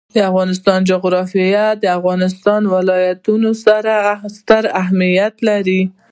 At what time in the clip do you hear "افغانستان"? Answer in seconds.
0.29-0.79, 1.97-2.61